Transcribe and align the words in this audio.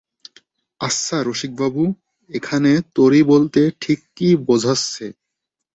আচ্ছা 0.81 1.17
রসিকবাবু, 1.21 1.83
এখানে 2.29 2.71
তরী 2.95 3.21
বলতে 3.23 3.61
ঠিক 3.81 3.99
কী 4.15 4.29
বোঝাচ্ছে? 4.47 5.05